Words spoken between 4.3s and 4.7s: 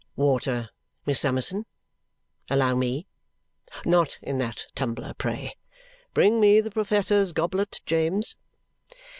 that